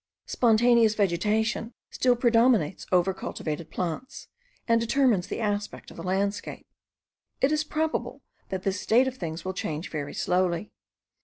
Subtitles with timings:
[0.25, 4.29] Spontaneous vegetation still predominates over cultivated plants,
[4.67, 6.65] and determines the aspect of the landscape.
[7.39, 10.71] It is probable that this state of things will change very slowly.